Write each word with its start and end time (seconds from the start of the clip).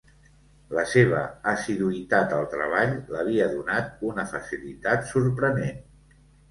La 0.77 0.85
seva 0.93 1.19
assiduïtat 1.51 2.33
al 2.39 2.47
treball 2.55 2.97
l'havia 3.17 3.51
donat 3.55 4.05
una 4.13 4.29
facilitat 4.35 5.11
sorprenent. 5.15 5.83